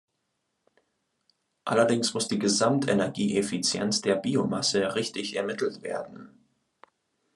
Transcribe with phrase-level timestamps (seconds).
[1.63, 6.43] Allerdings muss die Gesamtenergieeffizienz der Biomasse richtig ermittelt werden.